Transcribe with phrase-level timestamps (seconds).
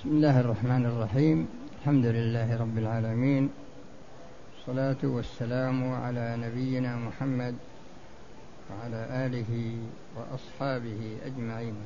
[0.00, 1.38] بسم الله الرحمن الرحيم.
[1.78, 3.50] الحمد لله رب العالمين.
[4.56, 7.54] الصلاة والسلام على نبينا محمد
[8.70, 9.52] وعلى آله
[10.16, 11.76] وأصحابه أجمعين.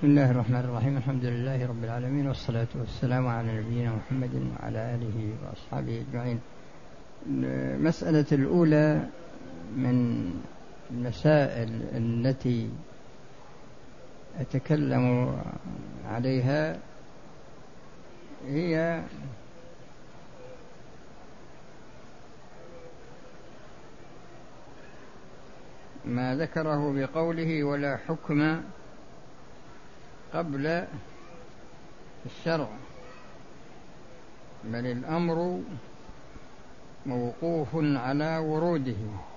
[0.00, 5.32] بسم الله الرحمن الرحيم الحمد لله رب العالمين والصلاة والسلام على نبينا محمد وعلى آله
[5.44, 6.40] وأصحابه أجمعين
[7.26, 9.06] المسألة الأولى
[9.76, 9.96] من
[10.90, 12.70] المسائل التي
[14.40, 15.36] أتكلم
[16.08, 16.78] عليها
[18.48, 19.02] هي
[26.04, 28.60] ما ذكره بقوله ولا حكم
[30.34, 30.84] قبل
[32.26, 32.68] الشرع
[34.64, 35.62] بل الأمر
[37.06, 39.30] موقوف على وروده.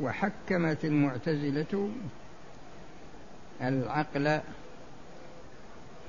[0.00, 1.90] وحكمت المعتزلة
[3.62, 4.40] العقل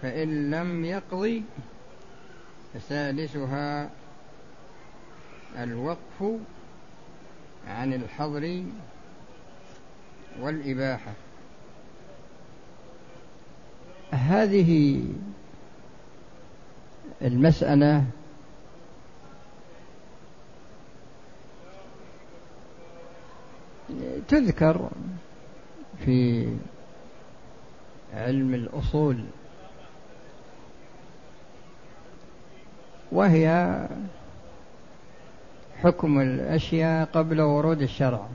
[0.02, 1.44] فإن لم يقضي
[2.74, 3.90] فسادسها
[5.58, 6.40] الوقف
[7.68, 8.64] عن الحظر
[10.42, 11.12] والإباحة.
[14.12, 15.02] هذه
[17.22, 18.04] المسألة
[24.28, 24.90] تذكر
[26.06, 26.48] في
[28.14, 29.24] علم الأصول
[33.12, 33.78] وهي
[35.84, 38.28] حكم الأشياء قبل ورود الشرع.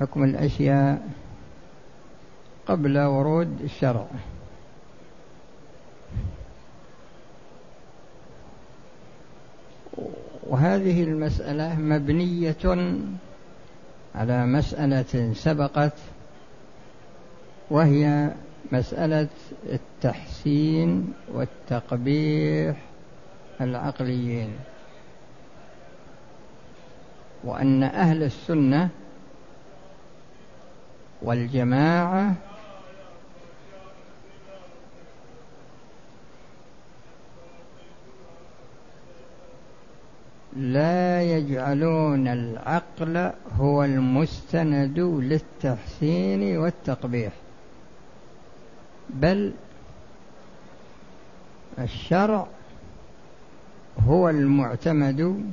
[0.00, 1.08] حكم الأشياء
[2.66, 4.06] قبل ورود الشرع.
[10.46, 12.56] وهذه المسألة مبنية
[14.14, 15.92] على مسألة سبقت
[17.70, 18.30] وهي
[18.72, 19.28] مسألة
[19.66, 22.76] التحسين والتقبيح
[23.60, 24.50] العقليين.
[27.44, 28.88] وأن أهل السنة
[31.24, 32.34] والجماعة
[40.56, 47.32] لا يجعلون العقل هو المستند للتحسين والتقبيح
[49.10, 49.52] بل
[51.78, 52.46] الشرع
[54.00, 55.44] هو المعتمد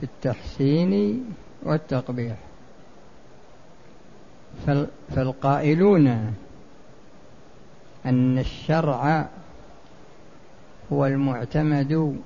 [0.00, 1.24] في التحسين
[1.62, 2.36] والتقبيح.
[5.14, 6.34] فالقائلون
[8.06, 9.28] أن الشرع
[10.92, 12.16] هو المعتمد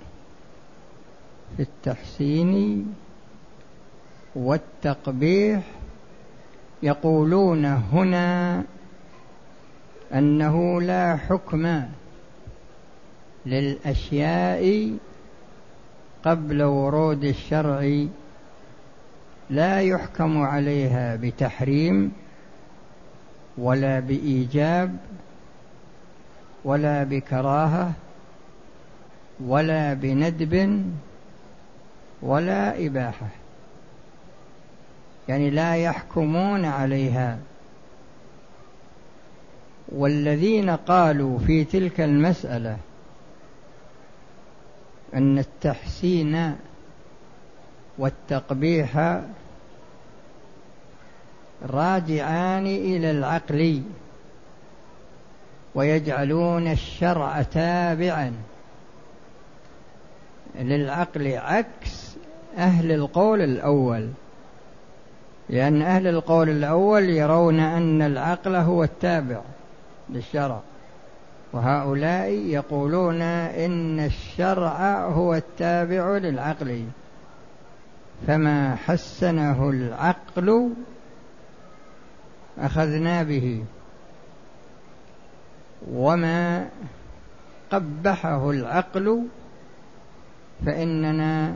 [1.56, 2.86] في التحسين
[4.34, 5.62] والتقبيح.
[6.82, 8.62] يقولون هنا
[10.14, 11.82] أنه لا حكم
[13.46, 14.90] للأشياء
[16.24, 18.04] قبل ورود الشرع
[19.50, 22.12] لا يحكم عليها بتحريم
[23.58, 24.96] ولا بإيجاب
[26.64, 27.92] ولا بكراهة
[29.44, 30.84] ولا بندب
[32.22, 33.28] ولا إباحة.
[35.28, 37.38] يعني لا يحكمون عليها.
[39.88, 42.76] والذين قالوا في تلك المسألة
[45.14, 46.56] أن التحسين
[47.98, 49.20] والتقبيح
[51.70, 53.82] راجعان إلى العقل
[55.74, 58.32] ويجعلون الشرع تابعا.
[60.60, 62.16] للعقل عكس
[62.58, 64.10] أهل القول الأول
[65.48, 69.40] لأن أهل القول الأول يرون أن العقل هو التابع
[70.10, 70.60] للشرع
[71.52, 76.84] وهؤلاء يقولون إن الشرع هو التابع للعقل
[78.26, 80.70] فما حسنه العقل
[82.58, 83.64] أخذنا به.
[85.90, 86.68] وما
[87.70, 89.22] قبحه العقل
[90.66, 91.54] فإننا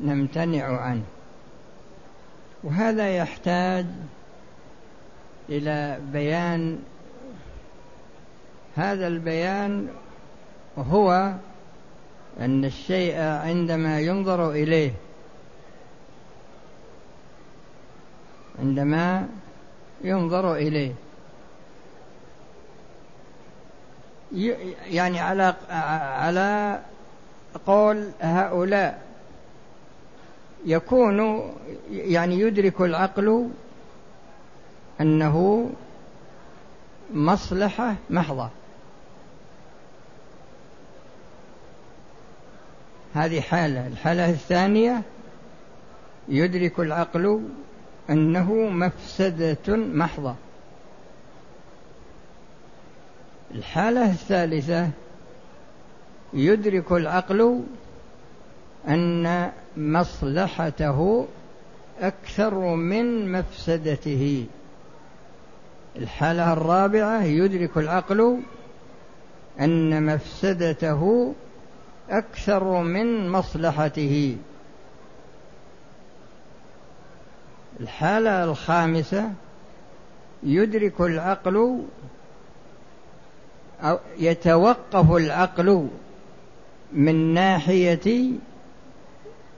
[0.00, 1.04] نمتنع عنه.
[2.64, 3.86] وهذا يحتاج
[5.48, 6.78] إلى بيان.
[8.76, 9.88] هذا البيان
[10.78, 11.32] هو
[12.40, 14.92] أن الشيء عندما ينظر إليه
[18.58, 19.28] عندما
[20.04, 20.94] ينظر إليه.
[24.86, 26.80] يعني على على
[27.66, 29.06] قول هؤلاء.
[30.64, 31.50] يكون
[31.90, 33.48] يعني يدرك العقل
[35.00, 35.70] أنه
[37.14, 38.50] مصلحة محضة.
[43.14, 43.86] هذه حالة.
[43.86, 45.02] الحالة الثانية
[46.28, 47.48] يدرك العقل
[48.10, 50.34] أنه مفسدة محضة.
[53.54, 54.90] الحالة الثالثة
[56.32, 57.62] يدرك العقل
[58.88, 61.26] أن مصلحته
[62.00, 64.46] أكثر من مفسدته.
[65.96, 68.40] الحالة الرابعة يدرك العقل
[69.60, 71.34] أن مفسدته
[72.10, 74.36] أكثر من مصلحته.
[77.80, 79.30] الحالة الخامسة
[80.42, 81.82] يدرك العقل
[83.82, 85.88] أو يتوقف العقل
[86.92, 88.30] من ناحية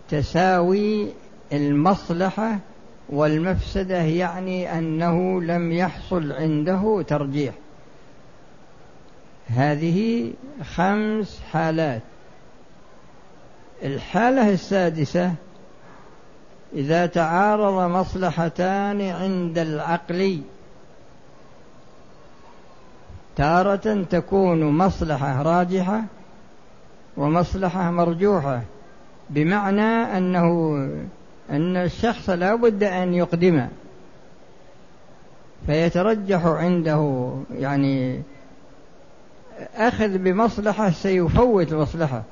[0.08, 1.08] تساوي
[1.52, 2.58] المصلحة
[3.08, 7.54] والمفسدة يعني أنه لم يحصل عنده ترجيح.
[9.48, 10.30] هذه
[10.74, 12.02] خمس حالات.
[13.82, 15.34] الحالة السادسة
[16.74, 20.40] إذا تعارض مصلحتان عند العقل
[23.36, 26.02] تارة تكون مصلحة راجحة
[27.16, 28.62] ومصلحة مرجوحة
[29.30, 30.74] بمعنى أنه
[31.50, 33.66] أن الشخص لا بد أن يقدم
[35.66, 38.22] فيترجح عنده يعني
[39.74, 42.22] أخذ بمصلحة سيفوت مصلحة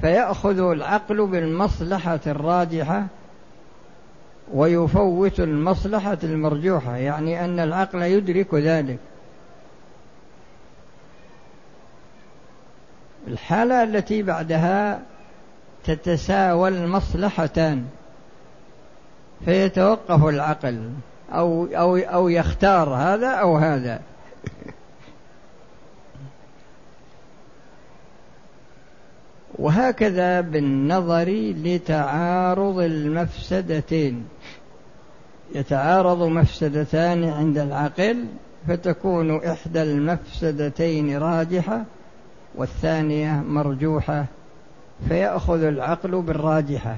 [0.00, 3.06] فيأخذ العقل بالمصلحة الراجحة
[4.52, 8.98] ويفوت المصلحة المرجوحة يعني أن العقل يدرك ذلك.
[13.28, 15.02] الحالة التي بعدها
[15.84, 17.84] تتساوى المصلحتان
[19.44, 20.90] فيتوقف العقل
[21.32, 24.00] أو أو أو يختار هذا أو هذا.
[29.58, 34.24] وهكذا بالنظر لتعارض المفسدتين.
[35.54, 38.24] يتعارض مفسدتان عند العقل
[38.68, 41.84] فتكون إحدى المفسدتين راجحة
[42.54, 44.24] والثانية مرجوحة
[45.08, 46.96] فيأخذ العقل بالراجحة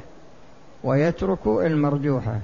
[0.84, 2.38] ويترك المرجوحة.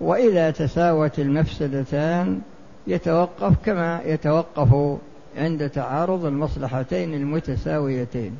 [0.00, 2.40] وإذا تساوت المفسدتان
[2.86, 4.98] يتوقف كما يتوقف
[5.36, 8.38] عند تعارض المصلحتين المتساويتين.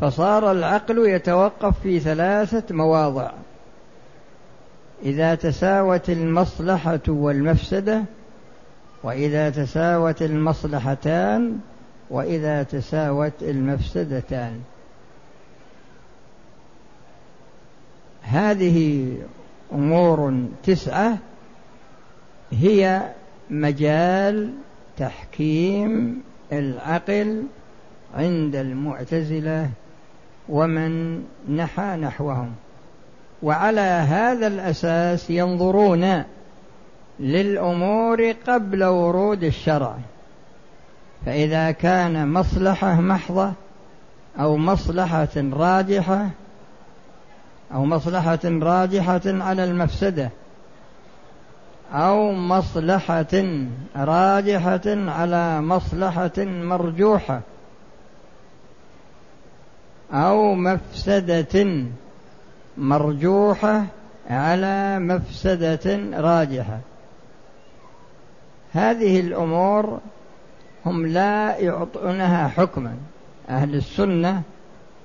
[0.00, 3.30] فصار العقل يتوقف في ثلاثة مواضع.
[5.02, 8.02] إذا تساوت المصلحة والمفسدة
[9.02, 11.58] وإذا تساوت المصلحتان
[12.10, 14.60] وإذا تساوت المفسدتان.
[18.22, 19.08] هذه
[19.72, 20.34] أمور
[20.64, 21.18] تسعة
[22.52, 23.02] هي
[23.50, 24.52] مجال
[24.96, 26.22] تحكيم
[26.52, 27.42] العقل
[28.14, 29.70] عند المعتزلة
[30.48, 32.52] ومن نحى نحوهم.
[33.42, 36.24] وعلى هذا الأساس ينظرون
[37.20, 39.96] للأمور قبل ورود الشرع.
[41.26, 43.52] فإذا كان مصلحة محضة
[44.40, 46.30] أو مصلحة راجحة
[47.74, 50.30] أو مصلحة راجحة على المفسدة
[51.92, 53.44] أو مصلحة
[53.96, 57.40] راجحة على مصلحة مرجوحة
[60.12, 61.84] أو مفسدة
[62.78, 63.84] مرجوحة
[64.30, 66.78] على مفسدة راجحة.
[68.72, 70.00] هذه الأمور
[70.86, 72.94] هم لا يعطونها حكما.
[73.48, 74.42] أهل السنة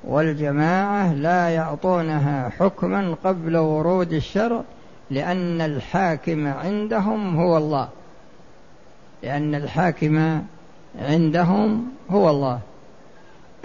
[0.03, 4.61] والجماعة لا يعطونها حكما قبل ورود الشرع
[5.09, 7.89] لأن الحاكم عندهم هو الله.
[9.23, 10.41] لأن الحاكم
[10.99, 12.59] عندهم هو الله.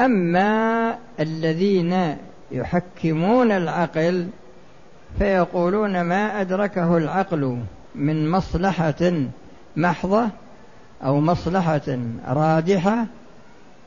[0.01, 2.17] أما الذين
[2.53, 4.29] يحكمون العقل
[5.19, 7.59] فيقولون ما أدركه العقل
[7.95, 9.13] من مصلحة
[9.77, 10.29] محضة
[11.05, 11.99] أو مصلحة
[12.29, 13.07] راجحة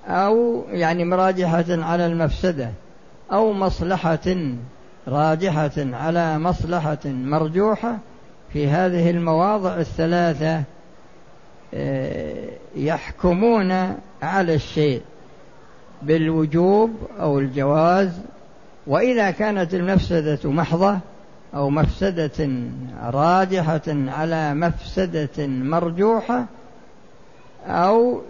[0.08, 2.72] أو يعني مراجحة على المفسدة
[3.32, 4.36] أو مصلحة
[5.08, 7.98] راجحة على مصلحة مرجوحة
[8.54, 10.63] في هذه المواضع الثلاثة
[11.74, 13.72] آه، يحكمون
[14.22, 15.01] على الشيء.
[16.01, 18.10] بالوجوب أو الجواز
[18.88, 21.00] وإذا كانت المفسدة محضة
[21.56, 22.50] أو مفسدة
[23.03, 26.46] راجحة على مفسدة مرجوحة
[27.68, 28.22] أو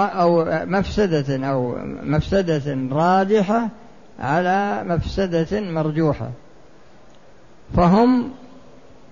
[0.00, 3.68] أو مفسدة أو مفسدة راجحة
[4.20, 6.30] على مفسدة مرجوحة.
[7.76, 8.30] فهم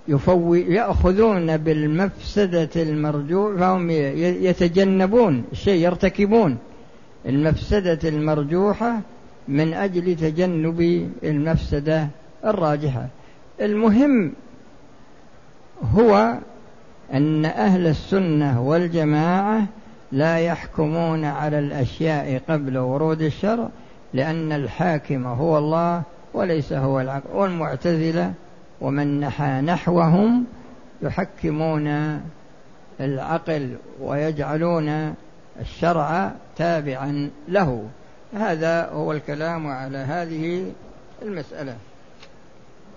[0.08, 6.58] يفوي يأخذون بالمفسدة المرجوحة فهم يتجنبون الشيء يرتكبون.
[7.26, 9.00] المفسدة المرجوحة
[9.48, 12.08] من أجل تجنب المفسدة
[12.44, 13.06] الراجحة.
[13.60, 14.32] المهم
[15.94, 16.34] هو
[17.12, 19.66] أن أهل السنة والجماعة
[20.12, 23.68] لا يحكمون على الأشياء قبل ورود الشرع
[24.14, 26.02] لأن الحاكم هو الله
[26.34, 28.32] وليس هو العقل والمعتزلة
[28.80, 30.44] ومن نحى نحوهم
[31.02, 32.20] يحكمون
[33.00, 35.14] العقل ويجعلون
[35.60, 37.88] الشرع تابعا له.
[38.34, 40.72] هذا هو الكلام على هذه
[41.22, 41.76] المسألة.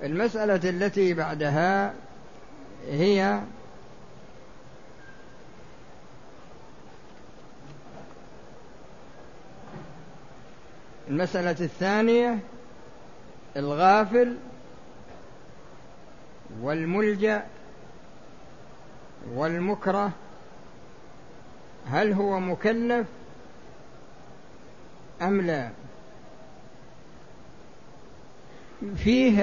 [0.04, 1.94] المسألة التي بعدها
[2.92, 3.40] هي
[11.08, 12.40] المسألة الثانية
[13.58, 14.36] الغافل
[16.62, 17.46] والملجأ
[19.34, 20.12] والمكره
[21.88, 23.08] هل هو مكلف
[25.22, 25.70] أم لا؟
[28.96, 29.42] فيه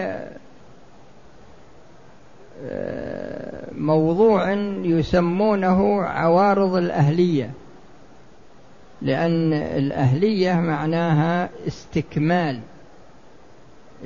[2.64, 4.52] آه، موضوع
[4.84, 7.50] يسمونه عوارض الأهلية
[9.02, 12.60] لأن الأهلية معناها استكمال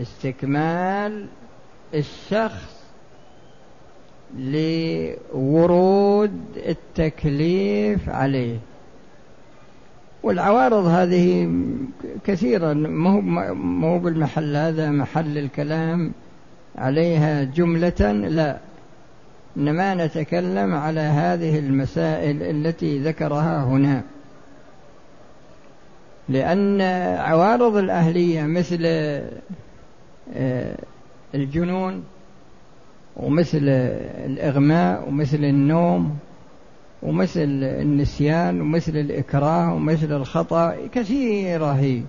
[0.01, 1.27] استكمال
[1.95, 2.78] الشخص
[4.37, 8.57] لورود التكليف عليه.
[10.23, 11.51] والعوارض هذه
[12.25, 16.13] كثيرا ما هو بالمحل هذا محل الكلام
[16.79, 18.59] عليها جملة لا.
[19.57, 24.03] إنما نتكلم على هذه المسائل التي ذكرها هنا.
[26.29, 26.81] لأن
[27.21, 28.79] عوارض الأهلية مثل
[30.35, 30.77] آه،
[31.35, 32.05] الجنون
[33.19, 33.69] ومثل
[34.27, 36.17] الإغماء ومثل النوم
[37.03, 42.01] ومثل النسيان ومثل الإكراه ومثل الخطأ كثيرة هي.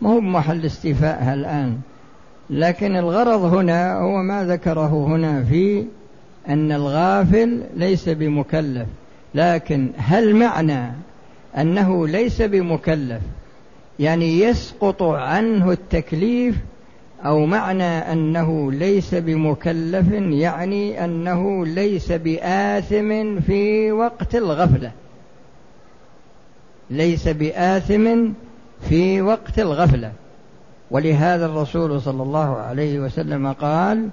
[0.00, 1.78] ما هو محل استيفائها الآن.
[2.50, 5.84] لكن الغرض هنا هو ما ذكره هنا في
[6.48, 8.88] أن الغافل ليس بمكلف.
[9.34, 10.92] لكن هل معنى
[11.58, 13.20] أنه ليس بمكلف؟
[13.98, 16.56] يعني يسقط عنه التكليف
[17.24, 24.92] أو معنى أنه ليس بمكلف يعني أنه ليس بآثم في وقت الغفلة.
[26.90, 28.28] ليس بآثم
[28.88, 30.12] في وقت الغفلة.
[30.90, 34.08] ولهذا الرسول صلى الله عليه وسلم قال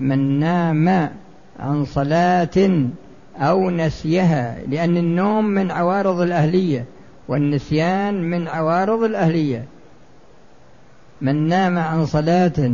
[0.00, 1.10] من نام
[1.60, 2.88] عن صلاة
[3.36, 6.84] أو نسيها لأن النوم من عوارض الأهلية
[7.28, 9.64] والنسيان من عوارض الأهلية.
[11.24, 12.70] من نام عن صلاة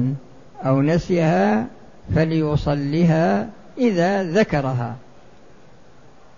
[0.67, 1.67] أو نسيها
[2.15, 4.97] فليصلها إذا ذكرها.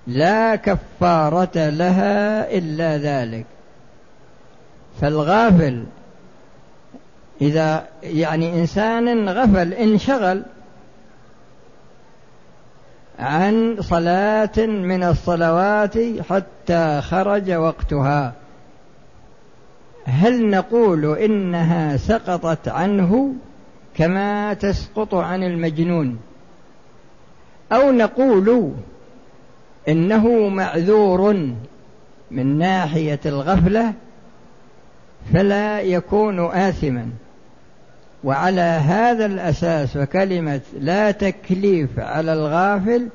[0.07, 3.47] لا كفارة لها إلا ذلك.
[5.01, 5.85] فالغافل
[7.41, 10.43] إذا يعني إنسان غفل انشغل
[13.19, 15.95] عن صلاة من الصلوات
[16.31, 18.33] حتى خرج وقتها.
[20.05, 23.33] هل نقول إنها سقطت عنه
[23.97, 26.19] كما تسقط عن المجنون؟
[27.73, 28.73] أو نقول
[29.89, 31.33] إنه معذور
[32.31, 33.93] من ناحية الغفلة
[35.33, 37.09] فلا يكون آثما.
[38.25, 43.09] وعلى هذا الأساس وكلمة لا تكليف على الغافل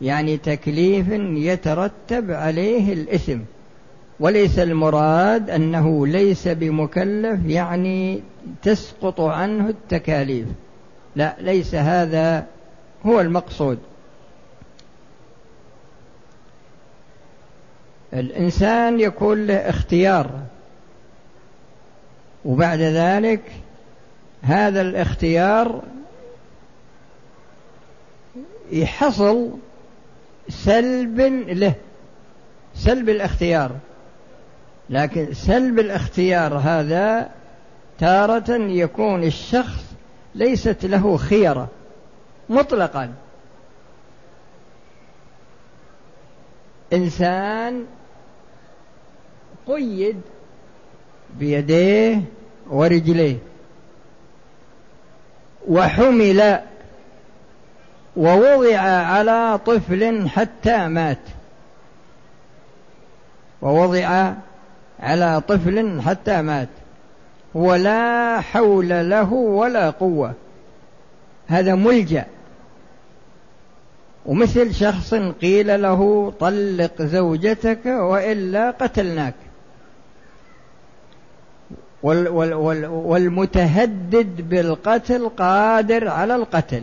[0.00, 3.38] يعني تكليف يترتب عليه الإثم.
[4.20, 8.22] وليس المراد أنه ليس بمكلف يعني
[8.62, 10.46] تسقط عنه التكاليف.
[11.16, 12.46] لا ليس هذا
[13.06, 13.78] هو المقصود.
[18.12, 20.30] الإنسان يكون له اختيار
[22.44, 23.42] وبعد ذلك
[24.42, 25.82] هذا الاختيار
[28.72, 29.50] يحصل
[30.48, 31.74] سلب له
[32.74, 33.72] سلب الاختيار.
[34.90, 37.30] لكن سلب الاختيار هذا
[37.98, 39.84] تارة يكون الشخص
[40.34, 41.68] ليست له خيرة
[42.48, 43.14] مطلقا.
[49.66, 50.20] قيد
[51.38, 52.22] بيديه
[52.70, 53.38] ورجليه
[55.68, 56.60] وحمل
[58.16, 61.18] ووضع على طفل حتى مات.
[63.62, 64.32] ووضع
[65.00, 66.68] على طفل حتى مات.
[67.54, 70.34] ولا حول له ولا قوة.
[71.46, 72.26] هذا ملجأ.
[74.26, 79.34] ومثل شخص قيل له طلق زوجتك وإلا قتلناك.
[82.02, 86.82] والمتهدد بالقتل قادر على القتل.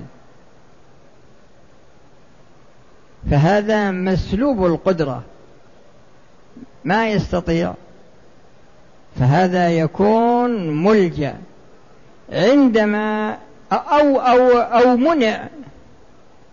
[3.32, 5.24] فهذا مسلوب القدرة.
[6.84, 7.74] ما يستطيع
[9.20, 11.36] فهذا يكون ملجأ.
[12.32, 13.38] عندما
[13.72, 15.50] أو أو أو منع.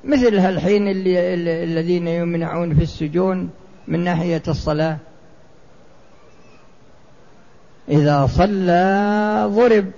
[0.04, 3.50] مثل هالحين اللي الذين يمنعون في السجون
[3.88, 4.96] من ناحية الصلاة.
[7.88, 9.90] إذا صلى ضرب.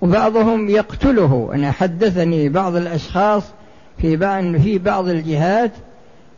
[0.00, 1.50] وبعضهم يقتله.
[1.54, 3.42] أنا حدثني بعض الأشخاص
[3.98, 4.16] في
[4.58, 5.72] في بعض الجهات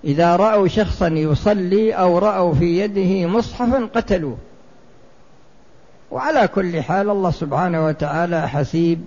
[0.05, 4.37] إذا رأوا شخصا يصلي أو رأوا في يده مصحفا قتلوه.
[6.11, 9.05] وعلى كل حال الله سبحانه وتعالى حسيب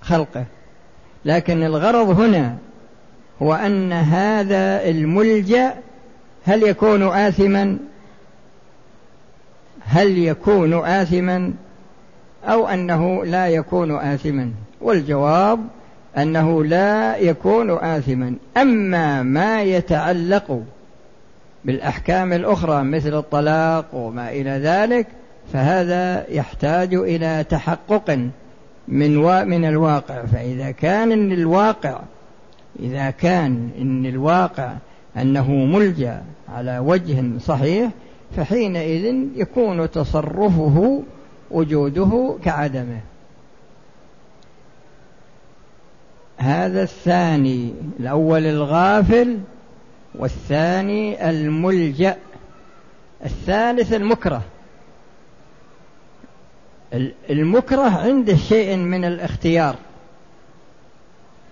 [0.00, 0.44] خلقه.
[1.24, 2.56] لكن الغرض هنا
[3.42, 5.74] هو أن هذا الملجأ
[6.44, 7.78] هل يكون آثما؟
[9.80, 11.52] هل يكون آثما
[12.44, 15.60] أو أنه لا يكون آثما؟ والجواب
[16.18, 20.62] أنه لا يكون آثما أما ما يتعلق
[21.64, 25.06] بالأحكام الأخرى مثل الطلاق وما إلى ذلك
[25.52, 28.10] فهذا يحتاج إلى تحقق
[28.88, 29.16] من.
[29.48, 32.00] من الواقع فإذا كان إن الواقع
[32.80, 34.72] إذا كان إن الواقع
[35.16, 37.90] أنه ملجأ على وجه صحيح
[38.36, 41.02] فحينئذ يكون تصرفه
[41.50, 43.00] وجوده كعدمه
[46.42, 49.38] هذا الثاني الأول الغافل
[50.14, 52.16] والثاني الملجأ.
[53.24, 54.42] الثالث المكره.
[57.30, 59.76] المكره عنده شيء من الاختيار.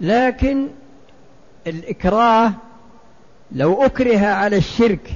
[0.01, 0.69] لكن
[1.67, 2.53] الإكراه
[3.53, 5.11] لو أكره على الشرك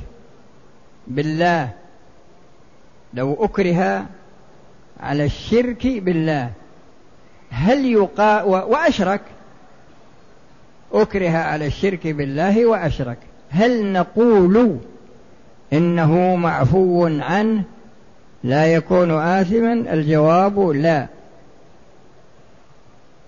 [1.07, 1.71] بالله
[3.15, 4.07] لو أكره
[5.01, 6.51] على الشرك بالله
[7.51, 9.21] هل يقا وأشرك؟
[11.02, 13.18] أكره على الشرك بالله وأشرك.
[13.50, 14.78] هل نقول
[15.72, 17.62] إنه معفو عنه؟
[18.44, 21.07] لا يكون آثما؟ الجواب لا.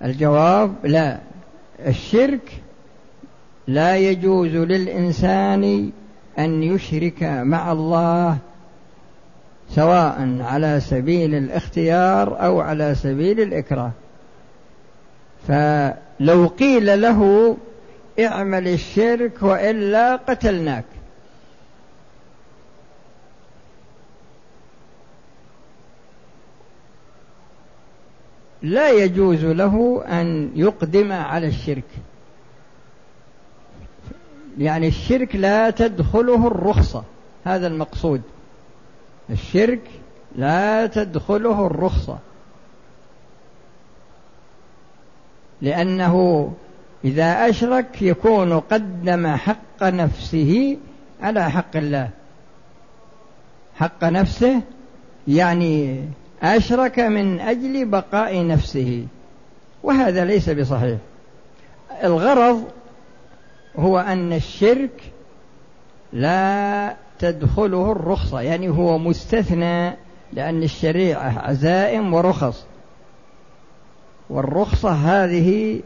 [0.04, 1.18] الجواب لا.
[1.86, 2.60] الشرك
[3.66, 5.90] لا يجوز للإنسان
[6.38, 8.38] أن يشرك مع الله
[9.70, 13.90] سواء على سبيل الاختيار أو على سبيل الإكراه.
[16.18, 17.56] فلو قيل له
[18.20, 20.84] اعمل الشرك وإلا قتلناك.
[28.62, 31.84] لا يجوز له أن يقدم على الشرك.
[34.58, 37.04] يعني الشرك لا تدخله الرخصة
[37.44, 38.22] هذا المقصود.
[39.30, 39.80] الشرك
[40.36, 42.18] لا تدخله الرخصة.
[45.62, 46.52] لأنه
[47.04, 50.78] إذا أشرك يكون قدم حق نفسه
[51.22, 52.08] على حق الله.
[53.76, 54.60] حق نفسه
[55.28, 56.04] يعني
[56.42, 59.06] أشرك من أجل بقاء نفسه.
[59.82, 60.98] وهذا ليس بصحيح.
[62.04, 62.64] الغرض
[63.78, 65.02] هو أن الشرك
[66.12, 69.96] لا تدخله الرخصة يعني هو مستثنى
[70.32, 72.64] لأن الشريعة عزائم ورخص.
[74.30, 75.80] والرخصة هذه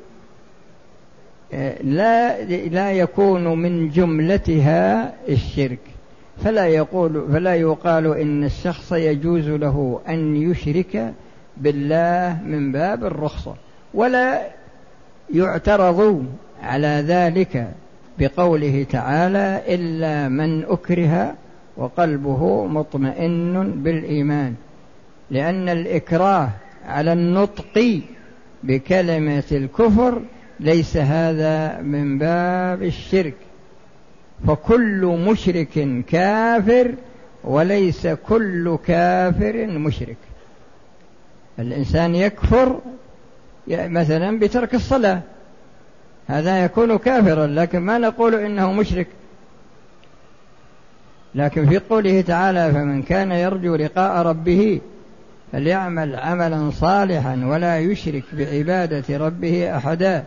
[1.53, 5.79] آه، لا لا يكون من جملتها الشرك.
[6.45, 11.15] فلا يقول فلا يقال إن الشخص يجوز له أن يشرك
[11.57, 13.55] بالله من باب الرخصة
[13.95, 14.43] ولا
[15.35, 16.27] يعترض
[16.63, 17.71] على ذلك
[18.19, 21.35] بقوله تعالى إلا من أكره
[21.77, 24.55] وقلبه مطمئن بالإيمان
[25.31, 26.49] لأن الإكراه
[26.87, 28.01] على النطق
[28.63, 30.23] بكلمة الكفر
[30.61, 33.35] ليس هذا من باب الشرك.
[34.47, 36.95] فكل مشرك كافر
[37.45, 40.17] وليس كل كافر مشرك.
[41.59, 42.81] الإنسان يكفر
[43.69, 45.21] مثلا بترك الصلاة.
[46.27, 49.07] هذا يكون كافرا لكن ما نقول إنه مشرك.
[51.35, 54.81] لكن في قوله تعالى فمن كان يرجو لقاء ربه
[55.53, 60.25] فليعمل عملا صالحا ولا يشرك بعبادة ربه أحدا.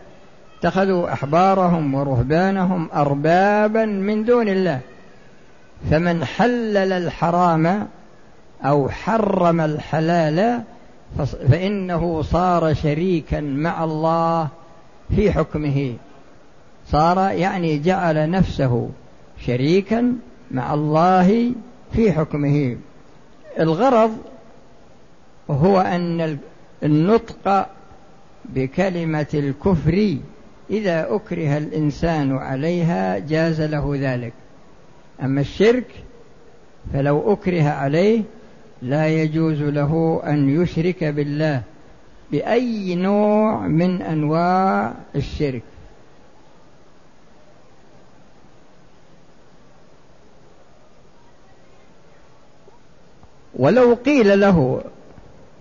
[0.58, 4.80] اتخذوا أحبارهم ورهبانهم أربابا من دون الله.
[5.90, 7.88] فمن حلل الحرام
[8.64, 10.62] أو حرم الحلال
[11.50, 14.48] فإنه صار شريكا مع الله
[15.16, 15.94] في حكمه.
[16.86, 18.90] صار يعني جعل نفسه
[19.46, 20.12] شريكا
[20.50, 21.52] مع الله
[21.92, 22.76] في حكمه.
[23.60, 24.10] الغرض
[25.50, 26.38] هو أن
[26.82, 27.66] النطق
[28.44, 30.16] بكلمة الكفر
[30.70, 34.32] إذا أكره الإنسان عليها جاز له ذلك.
[35.22, 35.86] أما الشرك
[36.92, 38.22] فلو أكره عليه
[38.82, 41.62] لا يجوز له أن يشرك بالله
[42.32, 45.62] بأي نوع من أنواع الشرك.
[53.56, 54.82] ولو قيل له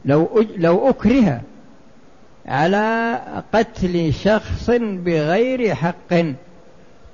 [0.05, 1.41] لو لو أكره
[2.45, 3.19] على
[3.53, 6.13] قتل شخص بغير حق.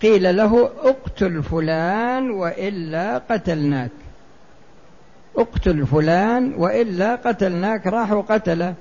[0.02, 3.92] قيل له اقتل فلان وإلا قتلناك.
[5.38, 8.74] اقتل فلان وإلا قتلناك راحوا قتله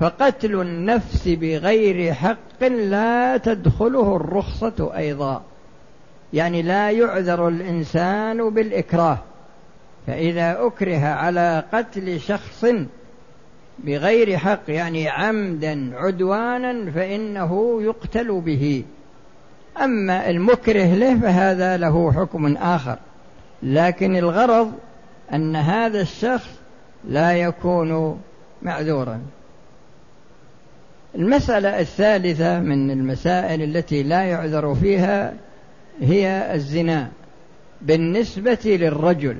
[0.00, 5.42] فقتل النفس بغير حق لا تدخله الرخصة أيضا.
[6.32, 9.18] يعني لا يعذر الإنسان بالإكراه.
[10.06, 12.66] فإذا أكره على قتل شخص
[13.78, 18.84] بغير حق يعني عمدا عدوانا فإنه يقتل به.
[19.82, 22.98] أما المكره له فهذا له حكم آخر.
[23.62, 24.72] لكن الغرض
[25.32, 26.48] أن هذا الشخص
[27.08, 28.20] لا يكون
[28.62, 29.20] معذورا.
[31.14, 35.34] المسألة الثالثة من المسائل التي لا يعذر فيها
[36.00, 37.08] هي الزنا
[37.82, 39.36] بالنسبة للرجل.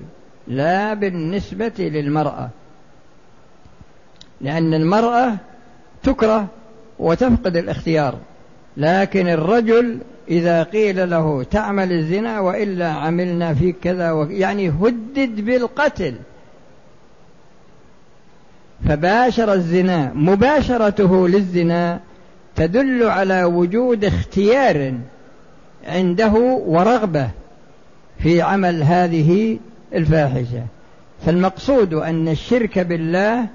[0.52, 2.48] لا بالنسبة للمرأة.
[4.40, 5.36] لأن المرأة
[6.02, 6.46] تكره
[6.98, 8.14] وتفقد الاختيار.
[8.76, 16.14] لكن الرجل إذا قيل له تعمل الزنا وإلا عملنا فيك كذا يعني هدد بالقتل.
[18.88, 22.00] فباشر الزنا مباشرته للزنا
[22.56, 24.94] تدل على وجود اختيار
[25.86, 26.32] عنده
[26.66, 27.30] ورغبة
[28.18, 29.58] في عمل هذه
[29.94, 30.62] الفاحشة.
[31.26, 33.46] فالمقصود أن الشرك بالله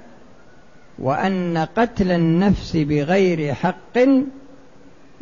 [0.98, 3.98] وأن قتل النفس بغير حق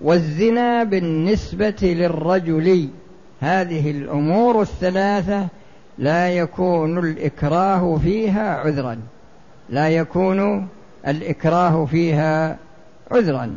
[0.02, 2.88] والزنا بالنسبة للرجل.
[3.40, 5.46] هذه الأمور الثلاثة
[5.98, 8.98] لا يكون الإكراه فيها عذرا.
[9.70, 10.68] لا يكون
[11.06, 12.56] الإكراه فيها
[13.10, 13.56] عذرا.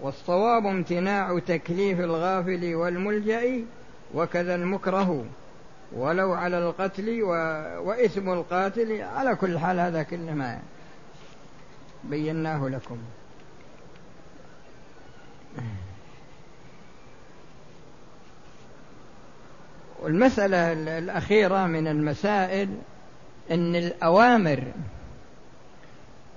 [0.00, 3.64] والصواب امتناع تكليف الغافل والملجأ
[4.14, 5.24] وكذا المكره
[5.92, 7.28] ولو على القتل و...
[7.88, 10.60] وإثم القاتل على كل حال هذا كله ما
[12.04, 12.98] بيناه لكم.
[20.02, 22.68] والمسألة الأخيرة من المسائل
[23.50, 24.62] أن الأوامر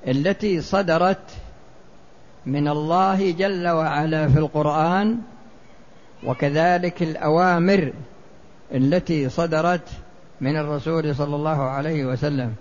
[0.08, 1.38] التي صدرت
[2.46, 5.18] من الله جل وعلا في القرآن
[6.24, 7.94] وكذلك الأوامر
[8.74, 9.90] التي صدرت
[10.42, 12.54] من الرسول صلى الله عليه وسلم.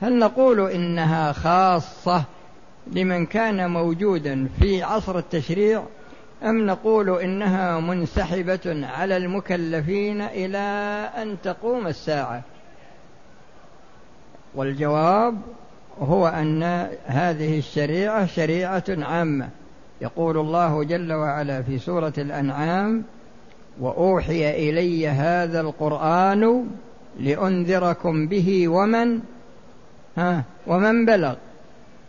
[0.00, 2.24] هل نقول إنها خاصة
[2.92, 5.82] لمن كان موجودا في عصر التشريع
[6.42, 10.58] أم نقول إنها منسحبة على المكلفين إلى
[11.16, 12.42] أن تقوم الساعة؟
[14.54, 15.38] والجواب
[16.00, 16.62] هو أن
[17.06, 19.48] هذه الشريعة شريعة عامة.
[20.00, 23.04] يقول الله جل وعلا في سورة الأنعام
[23.80, 26.66] وأوحي إلي هذا القرآن
[27.20, 29.20] لأنذركم به ومن
[30.16, 31.34] ها ومن بلغ.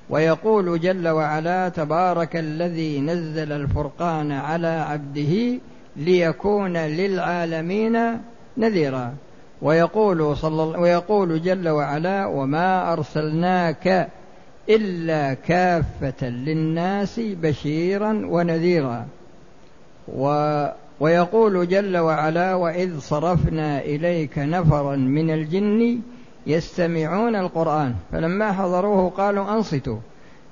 [0.10, 5.60] ويقول جل وعلا تبارك الذي نزل الفرقان على عبده
[5.96, 7.98] ليكون للعالمين
[8.58, 9.14] نذيرا.
[9.62, 14.08] ويقول صلى ويقول جل وعلا وما أرسلناك
[14.70, 19.06] إلا كافة للناس بشيرا ونذيرا.
[20.16, 20.66] و
[21.00, 26.00] ويقول جل وعلا وإذ صرفنا إليك نفرا من الجن
[26.48, 27.96] يستمعون القرآن.
[28.12, 29.98] فلما حضروه قالوا أنصتوا.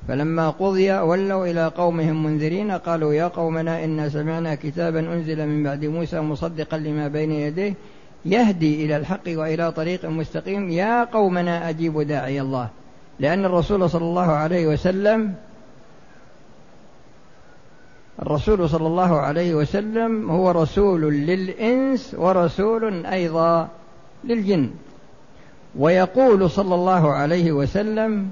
[0.08, 5.86] فلما قضي ولوا إلى قومهم منذرين قالوا يا قومنا إنا سمعنا كتابا أنزل من بعد
[5.86, 7.74] موسى مصدقا لما بين يديه
[8.26, 12.70] يهدي إلى الحق وإلى طريق مستقيم يا قومنا أجيبوا داعي الله.
[13.20, 15.34] لأن الرسول صلى الله عليه وسلم
[18.22, 23.70] الرسول صلى الله عليه وسلم هو رسول للإنس ورسول أيضا
[24.24, 24.70] للجن.
[25.80, 28.30] ويقول صلى الله عليه وسلم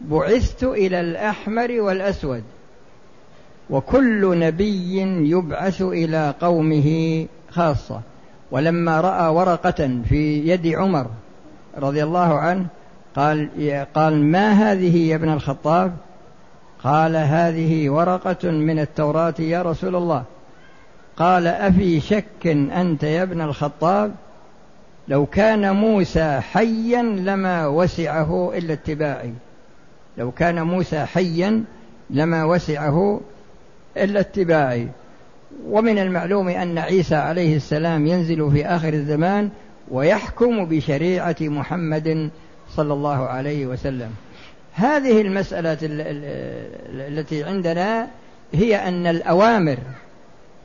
[0.00, 2.42] بعثت إلى الأحمر والأسود
[3.70, 8.00] وكل نبي يبعث إلى قومه خاصة.
[8.50, 11.06] ولما رأى ورقة في يد عمر
[11.78, 12.66] رضي الله عنه
[13.16, 13.48] قال
[13.94, 15.92] قال ما هذه يا ابن الخطاب؟
[16.84, 20.24] قال هذه ورقة من التوراة يا رسول الله.
[21.16, 24.14] قال أفي شك أنت يا ابن الخطاب؟
[25.08, 29.32] لو كان موسى حيا لما وسعه إلا اتباعي.
[30.18, 31.64] لو كان موسى حيا
[32.10, 33.20] لما وسعه
[33.96, 34.88] إلا اتباعي.
[35.68, 39.50] ومن المعلوم أن عيسى عليه السلام ينزل في آخر الزمان
[39.90, 42.30] ويحكم بشريعة محمد
[42.70, 44.10] صلى الله عليه وسلم.
[44.74, 45.78] هذه المسألة
[47.08, 48.08] التي عندنا
[48.54, 49.78] هي أن الأوامر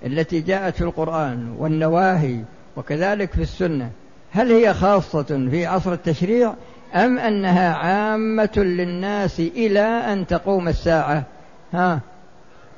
[0.06, 2.39] التي جاءت في القرآن والنواهي
[2.78, 3.89] وكذلك في السنة
[4.32, 6.54] هل هي خاصة في عصر التشريع
[6.96, 11.24] أم أنها عامة للناس إلى أن تقوم الساعة؟
[11.74, 12.00] ها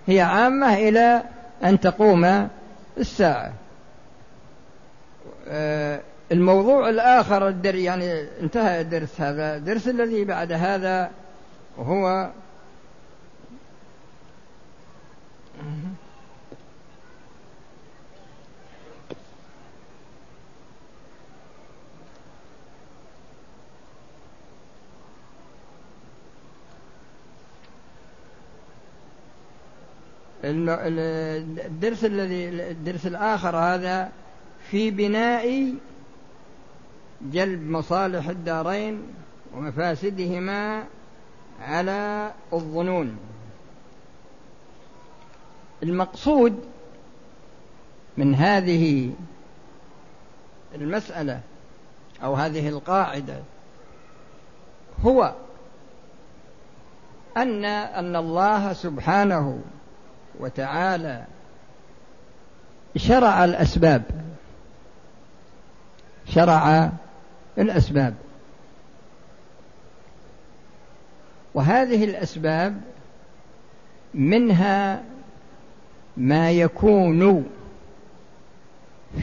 [0.07, 1.23] هي عامة إلى
[1.63, 2.49] أن تقوم
[2.97, 3.53] الساعة.
[5.47, 5.99] آه،
[6.31, 9.55] الموضوع الآخر الدر يعني انتهى الدرس هذا.
[9.55, 11.11] الدرس الذي بعد هذا
[11.77, 12.29] وهو
[30.43, 34.11] الدرس الذي الدرس الآخر هذا
[34.69, 35.73] في بناء
[37.21, 39.01] جلب مصالح الدارين
[39.55, 40.83] ومفاسدهما
[41.61, 43.17] على الظنون.
[45.83, 46.63] المقصود
[48.17, 49.11] من هذه
[50.75, 51.41] المسألة
[52.23, 53.39] أو هذه القاعدة
[55.05, 55.33] هو
[57.37, 59.61] أن أن الله سبحانه
[60.39, 61.23] وتعالى
[62.97, 64.03] شرع الأسباب.
[66.25, 66.91] شرع
[67.57, 68.13] الأسباب.
[71.53, 72.81] وهذه الأسباب
[74.13, 75.03] منها
[76.17, 77.45] ما يكون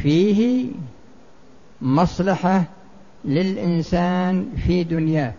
[0.02, 0.70] فيه
[1.82, 2.64] مصلحة
[3.24, 5.32] للإنسان في دنياه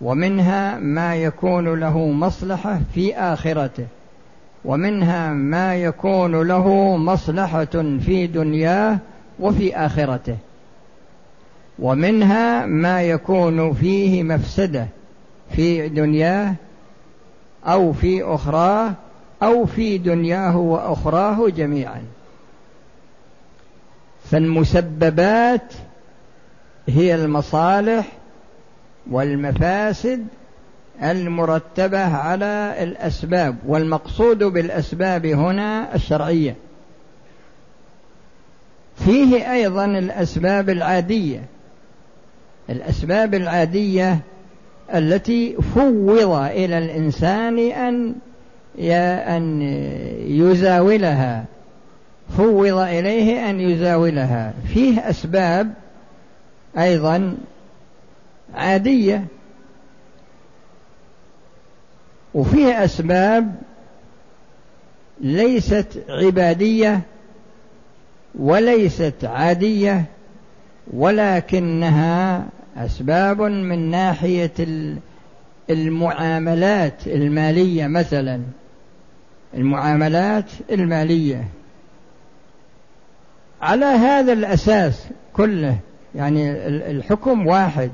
[0.00, 3.86] ومنها ما يكون له مصلحة في آخرته.
[4.64, 7.64] ومنها ما يكون له مصلحة
[8.04, 8.98] في دنياه
[9.40, 10.36] وفي آخرته.
[11.78, 14.86] ومنها ما يكون فيه مفسدة
[15.50, 16.54] في دنياه
[17.66, 18.92] أو في أخراه
[19.42, 22.02] أو في دنياه وأخراه جميعا.
[24.30, 25.72] فالمسببات
[26.88, 28.06] هي المصالح
[29.10, 30.26] والمفاسد
[31.02, 36.56] المرتبة على الأسباب والمقصود بالأسباب هنا الشرعية.
[38.96, 41.42] فيه أيضا الأسباب العادية.
[42.70, 44.18] الأسباب العادية
[44.94, 48.14] التي فوض إلى الإنسان أن
[49.36, 49.62] أن
[50.26, 51.44] يزاولها.
[52.36, 54.52] فوض إليه أن يزاولها.
[54.74, 55.72] فيه أسباب
[56.78, 57.36] أيضا
[58.54, 59.24] عادية.
[62.36, 63.54] وفيه أسباب
[65.20, 67.00] ليست عبادية
[68.34, 70.04] وليست عادية
[70.92, 72.46] ولكنها
[72.76, 74.52] أسباب من ناحية
[75.70, 78.40] المعاملات المالية مثلا.
[79.54, 81.44] المعاملات المالية.
[83.62, 85.78] على هذا الأساس كله
[86.14, 86.52] يعني
[86.90, 87.90] الحكم واحد.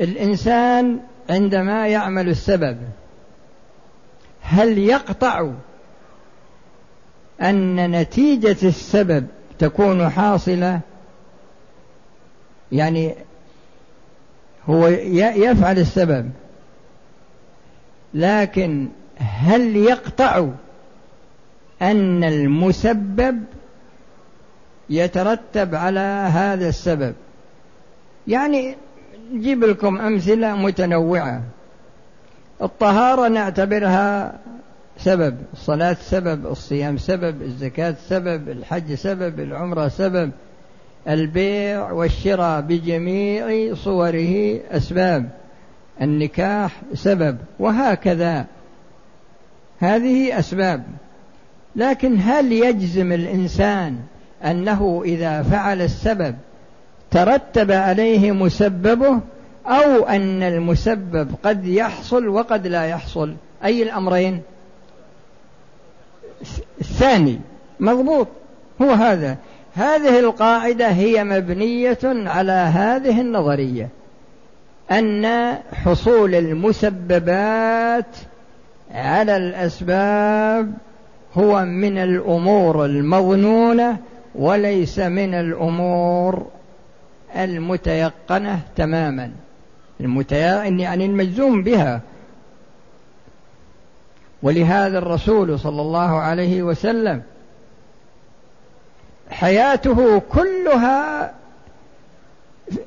[0.00, 0.98] الإنسان
[1.30, 2.78] عندما يعمل السبب
[4.48, 5.50] هل يقطع
[7.42, 9.26] أن نتيجة السبب
[9.58, 10.80] تكون حاصلة؟
[12.72, 13.14] يعني
[14.68, 16.30] هو يفعل السبب
[18.14, 20.48] لكن هل يقطع
[21.82, 23.44] أن المسبب
[24.90, 26.00] يترتب على
[26.32, 27.14] هذا السبب؟
[28.28, 28.76] يعني
[29.32, 31.42] نجيب لكم أمثلة متنوعة.
[32.62, 34.38] الطهارة نعتبرها
[34.98, 40.30] سبب الصلاة سبب الصيام سبب الزكاة سبب الحج سبب العمرة سبب.
[41.08, 45.28] البيع والشراء بجميع صوره أسباب.
[46.02, 48.46] النكاح سبب وهكذا.
[49.80, 50.82] هذه أسباب.
[51.76, 53.98] لكن هل يجزم الإنسان
[54.44, 56.36] أنه إذا فعل السبب
[57.10, 59.20] ترتب عليه مسببه؟
[59.66, 63.34] أو أن المسبب قد يحصل وقد لا يحصل.
[63.64, 64.42] أي الأمرين؟
[66.80, 67.40] الثاني
[67.80, 68.28] مضبوط
[68.82, 69.36] هو هذا.
[69.74, 73.88] هذه القاعدة هي مبنية على هذه النظرية
[74.90, 78.16] أن حصول المسببات
[78.90, 80.72] على الأسباب
[81.34, 83.96] هو من الأمور المظنونة
[84.34, 86.46] وليس من الأمور
[87.36, 89.30] المتيقنة تماما.
[90.00, 92.00] المتيقن يعني المجزوم بها.
[94.42, 97.22] ولهذا الرسول صلى الله عليه وسلم
[99.30, 101.34] حياته كلها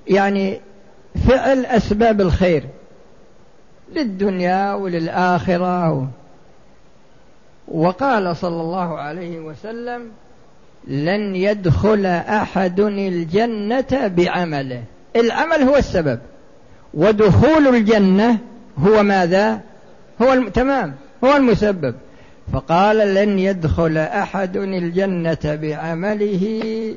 [0.07, 0.61] يعني
[1.27, 2.63] فعل أسباب الخير
[3.95, 6.09] للدنيا وللآخرة.
[7.67, 10.11] وقال صلى الله عليه وسلم
[10.87, 14.83] لن يدخل أحد الجنة بعمله.
[15.15, 16.19] العمل هو السبب.
[16.93, 18.37] ودخول الجنة
[18.77, 19.59] هو ماذا؟
[20.21, 20.49] هو الم...
[20.49, 20.93] تمام.
[21.23, 21.95] هو المسبب.
[22.53, 26.95] فقال لن يدخل أحد الجنة بعمله.